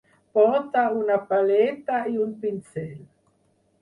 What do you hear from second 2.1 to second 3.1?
i un pinzell.